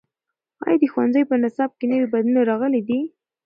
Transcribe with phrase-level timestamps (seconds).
[0.65, 2.99] ایا د ښوونځیو په نصاب کې نوي بدلونونه راغلي دي؟